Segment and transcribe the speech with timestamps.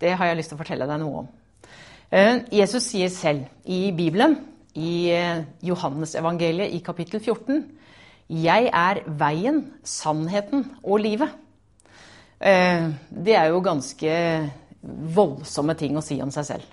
[0.00, 1.32] det har jeg lyst til å fortelle deg noe om.
[2.10, 4.36] Eh, Jesus sier selv i Bibelen,
[4.76, 7.64] i eh, Johannesevangeliet i kapittel 14,
[8.28, 11.34] 'Jeg er veien, sannheten og livet'.
[12.40, 14.12] Eh, det er jo ganske
[14.82, 16.66] voldsomme ting å si om seg selv.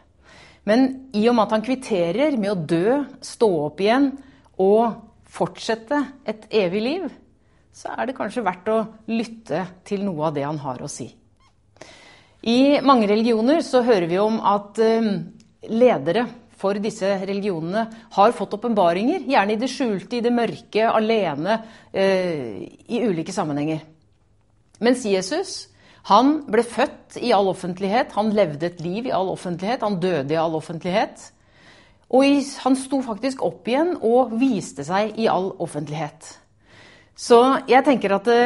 [0.66, 4.12] Men i og med at han kvitterer med å dø, stå opp igjen
[4.58, 4.96] og
[5.34, 7.10] fortsette et evig liv,
[7.74, 11.10] så er det kanskje verdt å lytte til noe av det han har å si.
[12.44, 14.80] I mange religioner så hører vi om at
[15.72, 16.26] ledere
[16.60, 17.85] for disse religionene
[18.16, 21.58] har fått åpenbaringer, gjerne i det skjulte, i det mørke, alene,
[21.96, 23.84] i ulike sammenhenger.
[24.84, 25.54] Mens Jesus
[26.10, 30.35] han ble født i all offentlighet, han levde et liv i all offentlighet, han døde
[30.35, 31.30] i all offentlighet.
[32.12, 36.28] Og han sto faktisk opp igjen og viste seg i all offentlighet.
[37.16, 37.40] Så
[37.72, 38.44] jeg tenker at det,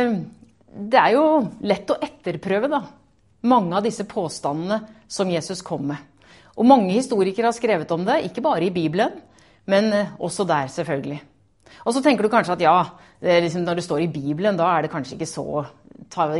[0.94, 1.26] det er jo
[1.66, 2.84] lett å etterprøve, da
[3.42, 5.98] mange av disse påstandene som Jesus kom med.
[6.58, 9.20] Og mange historikere har skrevet om det, ikke bare i Bibelen,
[9.70, 11.20] men også der, selvfølgelig.
[11.86, 12.78] Og så tenker du kanskje at ja,
[13.22, 15.66] det liksom når det står i Bibelen, da er det kanskje ikke så,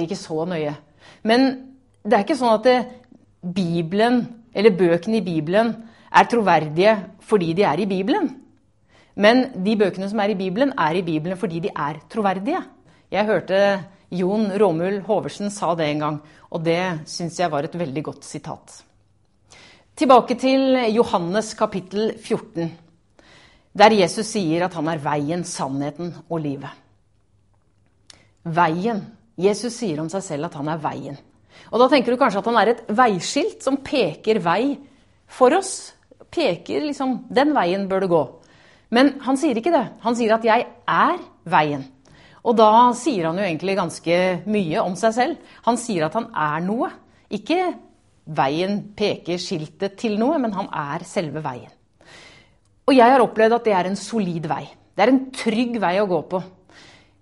[0.02, 0.74] ikke så nøye.
[1.24, 1.48] Men
[2.04, 2.78] det er ikke sånn at det,
[3.42, 4.24] Bibelen,
[4.58, 5.76] eller bøkene i Bibelen,
[6.08, 6.96] er troverdige
[7.28, 8.32] fordi de er i Bibelen.
[9.18, 12.62] Men de bøkene som er i Bibelen, er i Bibelen fordi de er troverdige.
[13.12, 13.60] Jeg hørte
[14.10, 16.20] Jon Råmul Hoversen sa det en gang,
[16.52, 18.84] og det syns jeg var et veldig godt sitat.
[19.98, 22.70] Tilbake til Johannes kapittel 14,
[23.78, 26.72] der Jesus sier at han er veien, sannheten og livet.
[28.48, 29.04] Veien.
[29.38, 31.18] Jesus sier om seg selv at han er veien.
[31.70, 34.78] Og Da tenker du kanskje at han er et veiskilt som peker vei
[35.28, 35.94] for oss.
[36.34, 38.24] Peker liksom Den veien bør du gå.
[38.90, 39.84] Men han sier ikke det.
[40.02, 41.86] Han sier at 'jeg er veien'.
[42.48, 45.54] Og da sier han jo egentlig ganske mye om seg selv.
[45.68, 46.90] Han sier at han er noe.
[47.34, 47.60] Ikke
[48.28, 51.74] veien peker skiltet til noe, men han er selve veien.
[52.88, 54.64] Og jeg har opplevd at det er en solid vei.
[54.96, 56.40] Det er en trygg vei å gå på.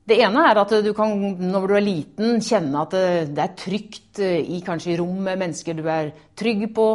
[0.05, 4.19] Det ene er at du kan når du er liten kjenne at det er trygt
[4.21, 6.85] i kanskje rom med mennesker du er trygg på.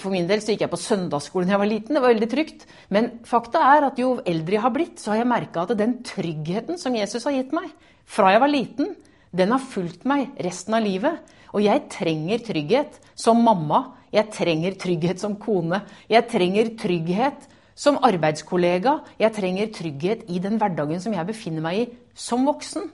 [0.00, 1.92] For min del så gikk jeg på søndagsskolen da jeg var liten.
[1.92, 2.64] Det var veldig trygt.
[2.88, 5.98] Men fakta er at jo eldre jeg har blitt, så har jeg merka at den
[6.08, 7.68] tryggheten som Jesus har gitt meg
[8.08, 8.94] fra jeg var liten,
[9.32, 11.20] den har fulgt meg resten av livet.
[11.52, 13.90] Og jeg trenger trygghet som mamma.
[14.12, 15.84] Jeg trenger trygghet som kone.
[16.08, 17.44] Jeg trenger trygghet
[17.76, 19.02] som arbeidskollega.
[19.20, 22.88] Jeg trenger trygghet i den hverdagen som jeg befinner meg i som voksen.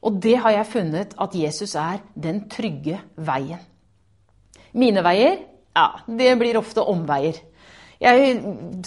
[0.00, 3.60] Og det har jeg funnet at Jesus er den trygge veien.
[4.72, 5.40] Mine veier,
[5.76, 7.40] ja, det blir ofte omveier.
[8.00, 8.36] Jeg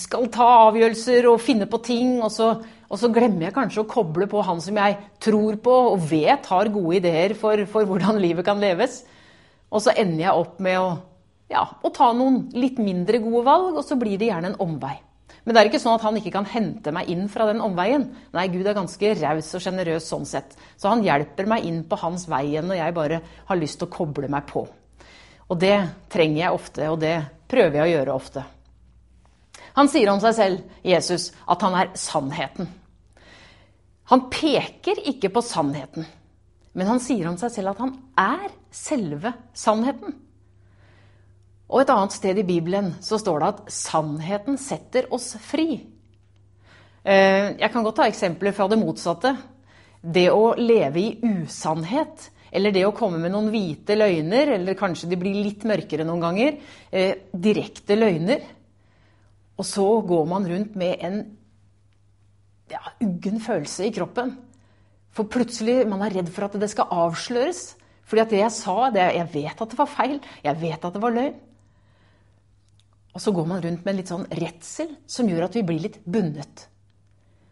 [0.02, 2.48] skal ta avgjørelser og finne på ting, og så,
[2.90, 6.50] og så, glemmer jeg kanskje å koble på han som jeg tror på og vet
[6.50, 9.04] har gode ideer for, for hvordan livet kan leves.
[9.70, 10.90] Og så ender jeg opp med å,
[11.54, 14.96] ja, å ta noen litt mindre gode valg, og så blir det gjerne en omvei.
[15.44, 18.06] Men det er ikke sånn at han ikke kan hente meg inn fra den omveien.
[18.36, 20.56] Nei, Gud er ganske raus og sjenerøs sånn sett.
[20.80, 23.90] Så han hjelper meg inn på hans vei igjen når jeg bare har lyst til
[23.90, 24.64] å koble meg på.
[25.52, 25.76] Og det
[26.14, 27.18] trenger jeg ofte, og det
[27.52, 28.46] prøver jeg å gjøre ofte.
[29.74, 32.70] Han sier om seg selv, Jesus, at han er sannheten.
[34.12, 36.06] Han peker ikke på sannheten,
[36.74, 40.16] men han sier om seg selv at han er selve sannheten.
[41.74, 45.82] Og et annet sted i Bibelen så står det at 'sannheten setter oss fri'.
[47.04, 49.36] Eh, jeg kan godt ta eksempler fra det motsatte.
[50.04, 55.10] Det å leve i usannhet, eller det å komme med noen hvite løgner, eller kanskje
[55.10, 56.60] de blir litt mørkere noen ganger,
[56.92, 58.42] eh, direkte løgner.
[59.58, 61.38] Og så går man rundt med en
[62.70, 64.38] ja, uggen følelse i kroppen.
[65.12, 67.76] For plutselig man er redd for at det skal avsløres.
[68.06, 70.20] Fordi at det jeg sa, det, jeg vet at det var feil.
[70.44, 71.34] Jeg vet at det var løgn.
[73.14, 75.84] Og så går man rundt med en litt sånn redsel som gjør at vi blir
[75.86, 76.68] litt bundet.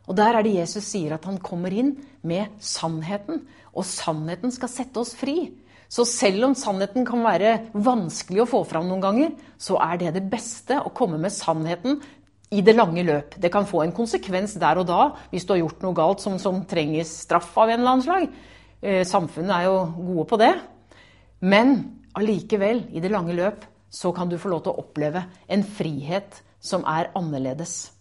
[0.10, 1.94] Og der er det Jesus sier at han kommer inn
[2.28, 5.52] med sannheten, og sannheten skal sette oss fri.
[5.92, 9.32] Så selv om sannheten kan være vanskelig å få fram noen ganger,
[9.62, 12.00] så er det det beste å komme med sannheten
[12.52, 13.38] i det lange løp.
[13.40, 16.38] Det kan få en konsekvens der og da hvis du har gjort noe galt som,
[16.42, 18.28] som trenger straff av en eller annen slag.
[18.82, 20.54] Eh, samfunnet er jo gode på det.
[21.44, 21.76] Men
[22.18, 26.40] allikevel, i det lange løp, så kan du få lov til å oppleve en frihet
[26.64, 27.92] som er annerledes.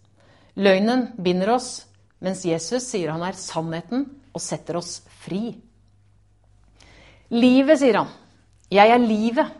[0.55, 1.85] Løgnen binder oss,
[2.23, 5.51] mens Jesus sier han er sannheten og setter oss fri.
[7.31, 8.11] Livet, sier han.
[8.71, 9.57] Jeg er livet.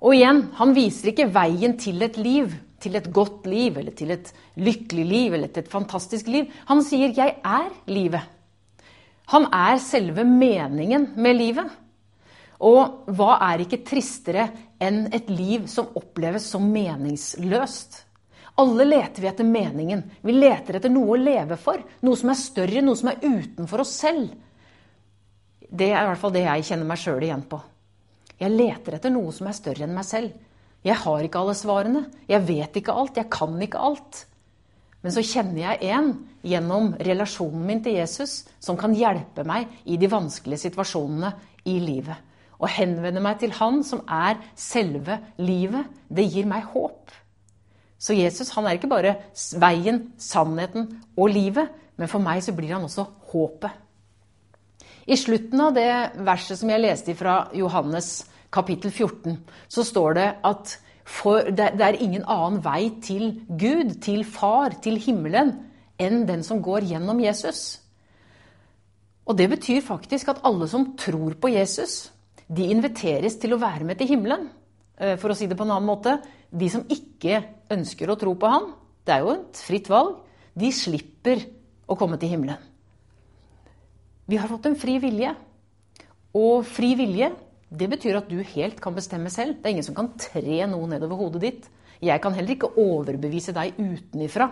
[0.00, 4.14] Og igjen, han viser ikke veien til et liv, til et godt liv, eller til
[4.14, 6.46] et lykkelig liv, eller til et fantastisk liv.
[6.70, 8.28] Han sier 'jeg er livet'.
[9.30, 11.70] Han er selve meningen med livet.
[12.60, 14.50] Og hva er ikke tristere
[14.82, 18.04] enn et liv som oppleves som meningsløst?
[18.60, 20.02] Alle leter vi etter meningen.
[20.20, 21.80] Vi leter etter noe å leve for.
[22.04, 24.28] Noe som er større, noe som er utenfor oss selv.
[25.70, 27.60] Det er i hvert fall det jeg kjenner meg sjøl igjen på.
[28.40, 30.34] Jeg leter etter noe som er større enn meg selv.
[30.84, 32.06] Jeg har ikke alle svarene.
[32.28, 33.20] Jeg vet ikke alt.
[33.20, 34.24] Jeg kan ikke alt.
[35.00, 36.10] Men så kjenner jeg en
[36.44, 41.32] gjennom relasjonen min til Jesus som kan hjelpe meg i de vanskelige situasjonene
[41.68, 42.16] i livet.
[42.60, 47.10] Å henvende meg til Han som er selve livet, det gir meg håp.
[48.00, 49.16] Så Jesus han er ikke bare
[49.60, 51.68] veien, sannheten og livet,
[52.00, 53.72] men for meg så blir han også håpet.
[55.10, 55.90] I slutten av det
[56.24, 58.22] verset som jeg leste fra Johannes
[58.52, 59.36] kapittel 14,
[59.68, 60.78] så står det at
[61.58, 65.56] det er ingen annen vei til Gud, til Far, til himmelen,
[66.00, 67.80] enn den som går gjennom Jesus.
[69.26, 72.12] Og det betyr faktisk at alle som tror på Jesus,
[72.50, 74.48] de inviteres til å være med til himmelen.
[74.98, 76.16] Eh, for å si det på en annen måte
[76.50, 78.72] de som ikke ønsker å tro på han,
[79.06, 80.18] det er jo et fritt valg,
[80.58, 81.44] de slipper
[81.90, 82.58] å komme til himmelen.
[84.30, 85.32] Vi har fått en fri vilje.
[86.38, 87.32] Og fri vilje,
[87.70, 89.58] det betyr at du helt kan bestemme selv.
[89.58, 91.70] Det er ingen som kan tre noe nedover hodet ditt.
[92.02, 94.46] Jeg kan heller ikke overbevise deg utenifra.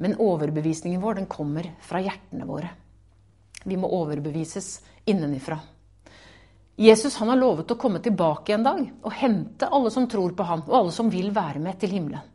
[0.00, 2.72] Men overbevisningen vår, den kommer fra hjertene våre.
[3.64, 4.78] Vi må overbevises
[5.08, 5.60] innenifra.
[6.76, 10.46] Jesus han har lovet å komme tilbake en dag og hente alle som tror på
[10.46, 12.30] ham, og alle som vil være med til himmelen.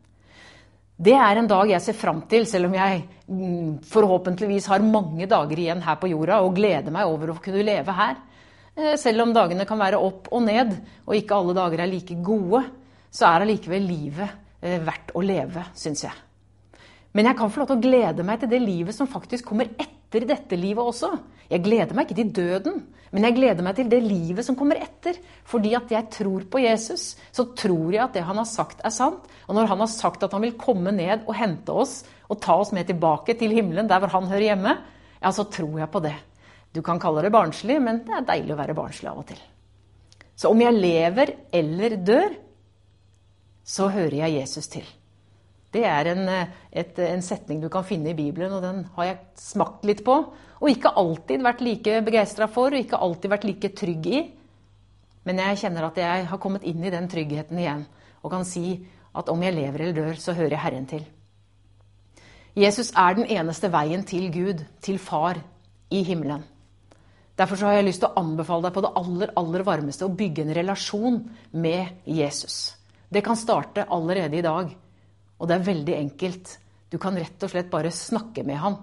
[1.00, 5.28] Det er en dag jeg ser fram til, selv om jeg mm, forhåpentligvis har mange
[5.28, 8.18] dager igjen her på jorda og gleder meg over å kunne leve her.
[8.76, 10.74] Eh, selv om dagene kan være opp og ned,
[11.06, 12.66] og ikke alle dager er like gode,
[13.08, 14.28] så er allikevel livet
[14.60, 16.20] eh, verdt å leve, syns jeg.
[17.16, 19.72] Men jeg kan få lov til å glede meg til det livet som faktisk kommer
[20.10, 21.12] etter dette livet også.
[21.50, 22.80] Jeg gleder meg ikke til døden,
[23.10, 25.18] men jeg gleder meg til det livet som kommer etter.
[25.46, 28.94] Fordi at jeg tror på Jesus, så tror jeg at det han har sagt, er
[28.94, 29.26] sant.
[29.46, 32.58] Og når han har sagt at han vil komme ned og hente oss og ta
[32.58, 34.76] oss med tilbake til himmelen, der hvor han hører hjemme,
[35.20, 36.16] ja, så tror jeg på det.
[36.74, 39.40] Du kan kalle det barnslig, men det er deilig å være barnslig av og til.
[40.38, 42.38] Så om jeg lever eller dør,
[43.66, 44.86] så hører jeg Jesus til.
[45.70, 46.24] Det er en,
[46.72, 50.16] et, en, setning du kan finne i Bibelen, og den har jeg smakt litt på.
[50.60, 54.22] Og ikke alltid vært like begeistra for, og ikke alltid vært like trygg i.
[55.28, 57.86] Men jeg kjenner at jeg har kommet inn i den tryggheten igjen,
[58.24, 58.80] og kan si
[59.16, 61.06] at om jeg lever eller dør, så hører jeg Herren til.
[62.58, 65.38] Jesus er den eneste veien til Gud, til Far,
[65.90, 66.42] i himmelen.
[67.38, 70.44] Derfor har jeg lyst til å anbefale deg på det aller, aller varmeste å bygge
[70.44, 71.20] en relasjon
[71.56, 72.74] med Jesus.
[73.08, 74.74] Det kan starte allerede i dag.
[75.40, 76.54] Og det er veldig enkelt.
[76.92, 78.76] Du kan rett og slett bare snakke med han.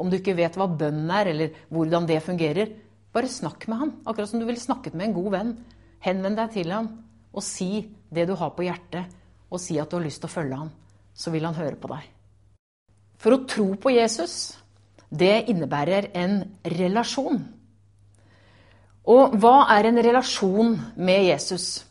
[0.00, 2.72] Om du ikke vet hva bønn er, eller hvordan det fungerer,
[3.14, 3.92] bare snakk med han.
[4.04, 5.54] Akkurat som du ville snakket med en god venn.
[6.02, 6.90] Henvend deg til han
[7.30, 9.06] og si det du har på hjertet,
[9.50, 10.72] og si at du har lyst til å følge han.
[11.14, 12.08] Så vil han høre på deg.
[13.20, 14.56] For å tro på Jesus,
[15.10, 17.42] det innebærer en relasjon.
[19.10, 21.84] Og hva er en relasjon med Jesus?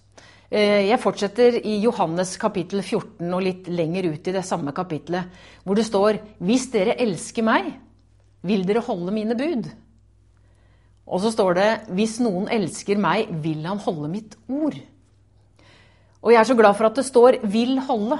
[0.49, 5.29] Eh, jeg fortsetter i Johannes kapittel 14 og litt lenger ut i det samme kapittelet,
[5.61, 7.75] hvor det står Hvis dere elsker meg,
[8.41, 9.69] vil dere holde mine bud.
[11.05, 14.79] Og så står det Hvis noen elsker meg, vil han holde mitt ord.
[16.19, 18.19] Og jeg er så glad for at det står 'vil holde',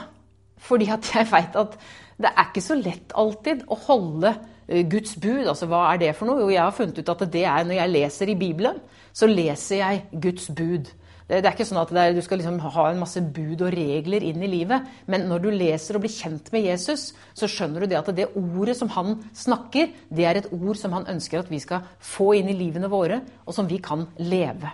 [0.57, 1.77] fordi at jeg veit at
[2.19, 4.35] det er ikke så lett alltid å holde
[4.67, 5.47] eh, Guds bud.
[5.47, 6.39] Altså hva er det for noe?
[6.39, 8.79] Jo, jeg har funnet ut at det er når jeg leser i Bibelen,
[9.13, 10.91] så leser jeg Guds bud.
[11.29, 14.23] Det, er ikke sånn at er, du skal liksom ha en masse bud og regler
[14.25, 14.87] inn i livet.
[15.05, 18.31] Men når du leser og blir kjent med Jesus, så skjønner du det at det
[18.33, 22.31] ordet som han snakker, det er et ord som han ønsker at vi skal få
[22.39, 24.73] inn i livene våre, og som vi kan leve.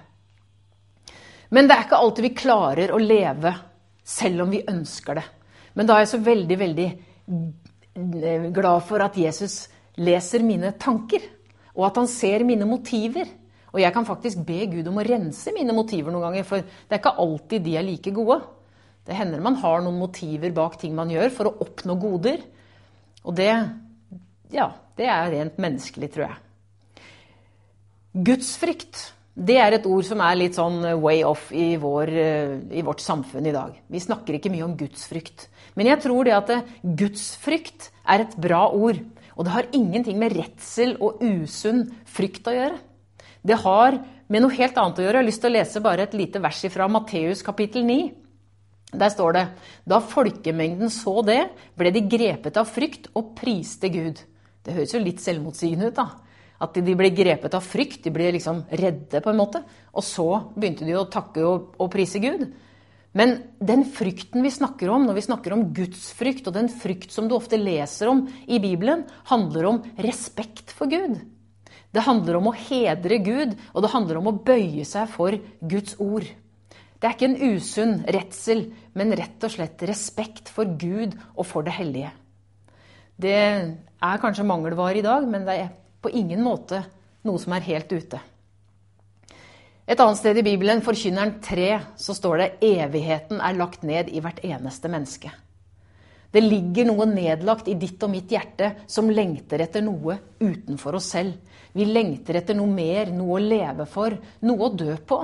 [1.52, 3.52] Men det er ikke alltid vi klarer å leve
[4.08, 5.26] selv om vi ønsker det.
[5.76, 6.90] Men da er jeg så veldig, veldig
[8.56, 9.66] glad for at Jesus
[10.00, 11.20] leser mine tanker,
[11.76, 13.28] og at han ser mine motiver.
[13.76, 16.96] Og jeg kan faktisk be Gud om å rense mine motiver noen ganger, for det
[16.96, 18.38] er ikke alltid de er like gode.
[19.06, 22.40] Det hender man har noen motiver bak ting man gjør for å oppnå goder.
[23.28, 23.52] Og det,
[24.56, 26.40] ja, det er rent menneskelig, tror jeg.
[28.16, 32.10] Gudsfrykt, Det er et ord som er litt sånn way off i, vår,
[32.72, 33.74] i vårt samfunn i dag.
[33.92, 35.50] Vi snakker ikke mye om gudsfrykt.
[35.76, 36.54] Men jeg tror det at
[37.02, 39.02] gudsfrykt er et bra ord.
[39.36, 42.80] Og det har ingenting med redsel og usunn frykt å gjøre.
[43.46, 45.20] Det har med noe helt annet å gjøre.
[45.20, 47.98] Jeg har lyst til å lese bare et lite vers fra Matteus kapittel 9.
[48.96, 49.46] Der står det
[49.86, 51.42] Da folkemengden så det,
[51.78, 54.22] ble de grepet av frykt og priste Gud.
[54.66, 56.08] Det høres jo litt selvmotsigende ut, da.
[56.66, 58.02] At de ble grepet av frykt.
[58.08, 59.62] De ble liksom redde, på en måte.
[59.94, 62.48] Og så begynte de å takke og, og prise Gud.
[63.16, 67.14] Men den frykten vi snakker om når vi snakker om Guds frykt, og den frykt
[67.14, 71.22] som du ofte leser om i Bibelen, handler om respekt for Gud.
[71.96, 75.96] Det handler om å hedre Gud, og det handler om å bøye seg for Guds
[76.04, 76.28] ord.
[77.00, 78.66] Det er ikke en usunn redsel,
[78.98, 82.12] men rett og slett respekt for Gud og for det hellige.
[83.16, 85.72] Det er kanskje mangelvare i dag, men det er
[86.04, 86.84] på ingen måte
[87.26, 88.20] noe som er helt ute.
[89.86, 94.20] Et annet sted i Bibelen, Forkynneren 3, så står det 'evigheten er lagt ned i
[94.20, 95.45] hvert eneste menneske'.
[96.36, 101.14] Det ligger noe nedlagt i ditt og mitt hjerte som lengter etter noe utenfor oss
[101.14, 101.38] selv.
[101.72, 105.22] Vi lengter etter noe mer, noe å leve for, noe å dø på.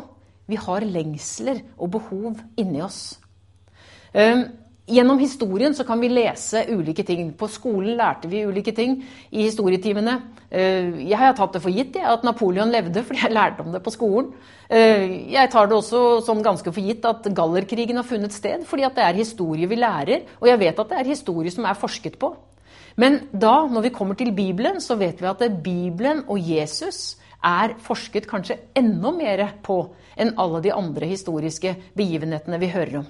[0.47, 3.01] Vi har lengsler og behov inni oss.
[4.89, 7.29] Gjennom historien så kan vi lese ulike ting.
[7.37, 8.95] På skolen lærte vi ulike ting
[9.29, 10.15] i historietimene.
[10.49, 13.83] Eh, jeg har tatt det for gitt at Napoleon levde, fordi jeg lærte om det
[13.85, 14.31] på skolen.
[14.67, 18.89] Eh, jeg tar det også som ganske for gitt at Gallerkrigen har funnet sted, fordi
[18.97, 22.17] det er historie vi lærer, og jeg vet at det er historie som er forsket
[22.19, 22.33] på.
[22.99, 27.77] Men da, når vi kommer til Bibelen, så vet vi at Bibelen og Jesus er
[27.85, 29.79] forsket kanskje enda mer på
[30.19, 33.09] enn alle de andre historiske begivenhetene vi hører om.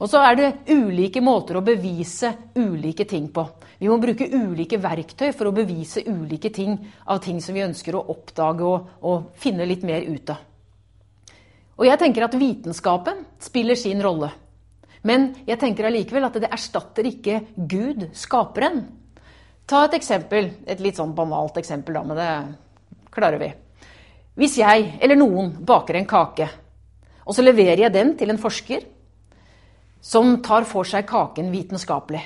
[0.00, 3.44] Og så er det ulike måter å bevise ulike ting på.
[3.78, 6.76] Vi må bruke ulike verktøy for å bevise ulike ting
[7.10, 10.42] av ting som vi ønsker å oppdage og, og finne litt mer ut av.
[11.74, 14.30] Og jeg tenker at vitenskapen spiller sin rolle.
[15.04, 18.84] Men jeg tenker allikevel at det erstatter ikke Gud, skaperen.
[19.68, 23.50] Ta et eksempel, et litt sånn banalt eksempel, da, men det klarer vi.
[24.38, 26.48] Hvis jeg eller noen baker en kake,
[27.24, 28.86] og så leverer jeg den til en forsker,
[30.04, 32.20] som tar for seg kaken vitenskapelig.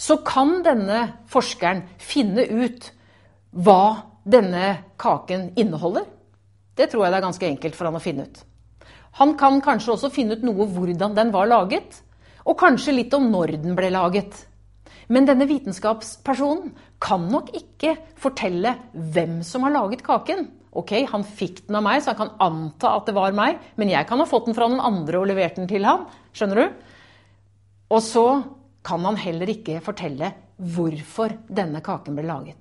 [0.00, 2.86] Så kan denne forskeren finne ut
[3.52, 3.82] hva
[4.24, 6.06] denne kaken inneholder.
[6.76, 8.38] Det tror jeg det er ganske enkelt for han å finne ut.
[9.20, 12.00] Han kan kanskje også finne ut noe hvordan den var laget,
[12.46, 14.46] og kanskje litt om når den ble laget.
[15.10, 16.70] Men denne vitenskapspersonen
[17.02, 20.46] kan nok ikke fortelle hvem som har laget kaken.
[20.70, 23.90] Ok, han fikk den av meg, så han kan anta at det var meg, men
[23.90, 26.06] jeg kan ha fått den fra noen andre og levert den til han.
[26.30, 26.66] Skjønner du?
[27.90, 28.26] Og så
[28.86, 32.58] kan han heller ikke fortelle hvorfor denne kaken ble laget.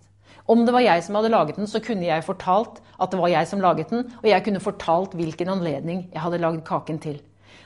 [0.50, 3.29] Om det var jeg som hadde laget den, så kunne jeg fortalt at det var
[3.29, 7.20] jeg som laget den, og jeg kunne fortalt hvilken anledning jeg hadde lagd kaken til.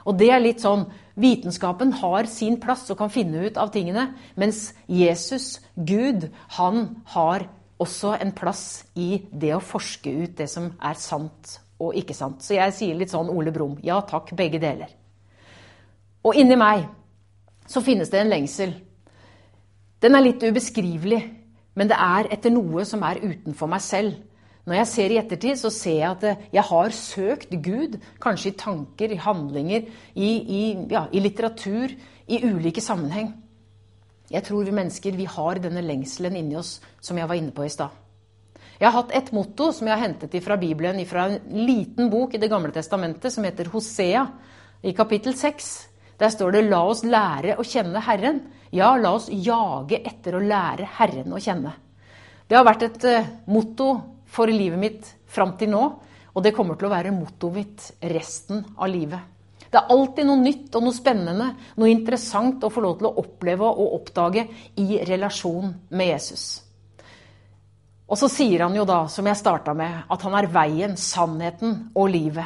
[0.03, 4.07] Og det er litt sånn Vitenskapen har sin plass og kan finne ut av tingene,
[4.33, 6.25] mens Jesus, Gud,
[6.57, 7.45] han har
[7.83, 12.41] også en plass i det å forske ut det som er sant og ikke sant.
[12.41, 14.89] Så jeg sier litt sånn Ole Brumm ja takk, begge deler.
[16.23, 16.87] Og inni meg
[17.69, 18.73] så finnes det en lengsel.
[20.03, 21.21] Den er litt ubeskrivelig,
[21.77, 24.17] men det er etter noe som er utenfor meg selv.
[24.63, 28.57] Når jeg ser i ettertid, så ser jeg at jeg har søkt Gud, kanskje i
[28.57, 31.91] tanker, i handlinger, i, i, ja, i litteratur,
[32.31, 33.33] i ulike sammenheng.
[34.31, 37.65] Jeg tror vi mennesker vi har denne lengselen inni oss som jeg var inne på
[37.67, 37.91] i stad.
[38.79, 42.33] Jeg har hatt et motto som jeg har hentet fra Bibelen, fra en liten bok
[42.33, 44.25] i Det gamle testamentet som heter Hosea,
[44.83, 45.89] i kapittel 6.
[46.19, 48.41] Der står det 'La oss lære å kjenne Herren'.
[48.71, 51.73] Ja, la oss jage etter å lære Herren å kjenne.
[52.47, 55.83] Det har vært et uh, motto for livet mitt fram til nå,
[56.33, 59.29] og det kommer til å være mottoet mitt resten av livet.
[59.73, 61.47] Det er alltid noe nytt og noe spennende,
[61.81, 64.45] noe interessant å få lov til å oppleve og oppdage
[64.81, 66.45] i relasjon med Jesus.
[68.05, 71.93] Og så sier han jo da, som jeg starta med, at han er veien, sannheten
[71.97, 72.45] og livet.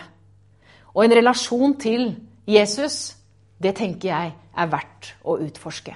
[0.96, 2.10] Og en relasjon til
[2.48, 3.18] Jesus
[3.60, 5.96] det tenker jeg er verdt å utforske.